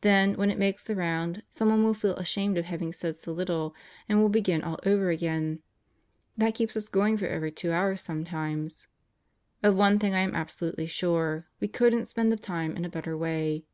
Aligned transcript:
Then 0.00 0.32
when 0.36 0.50
it 0.50 0.56
makes 0.58 0.82
the 0.82 0.94
round, 0.96 1.42
someone 1.50 1.84
will 1.84 1.92
feel 1.92 2.16
ashamed 2.16 2.56
of 2.56 2.64
having 2.64 2.90
said 2.90 3.16
so 3.20 3.32
little 3.32 3.74
and 4.08 4.18
will 4.18 4.30
begin 4.30 4.62
all 4.62 4.78
over 4.86 5.10
again. 5.10 5.58
That 6.38 6.54
keeps 6.54 6.74
us 6.74 6.88
going 6.88 7.18
for 7.18 7.26
over 7.28 7.50
two 7.50 7.70
hours 7.72 8.00
sometimes. 8.00 8.88
Of 9.62 9.76
one 9.76 9.98
thing 9.98 10.14
I 10.14 10.20
am 10.20 10.34
absolutely 10.34 10.86
sure: 10.86 11.48
we 11.60 11.68
couldn't 11.68 12.06
spend 12.08 12.32
the 12.32 12.36
time 12.38 12.78
in 12.78 12.86
a 12.86 12.88
better 12.88 13.14
way. 13.14 13.66